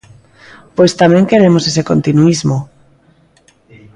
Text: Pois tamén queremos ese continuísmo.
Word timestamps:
Pois 0.75 0.91
tamén 1.01 1.29
queremos 1.31 1.63
ese 1.71 1.83
continuísmo. 1.91 2.57